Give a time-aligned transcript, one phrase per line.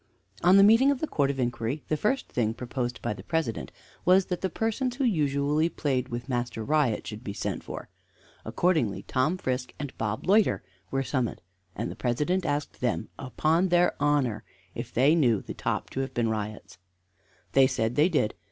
[0.43, 3.71] On the meeting of the Court of Inquiry the first thing proposed by the President
[4.03, 7.87] was that the persons who usually played with Master Riot should be sent for.
[8.43, 11.43] Accordingly Tom Frisk and Bob Loiter were summoned,
[11.75, 14.43] when the President asked them upon their honor
[14.73, 16.79] if they knew the top to have been Riot's.
[17.51, 18.33] They said they did.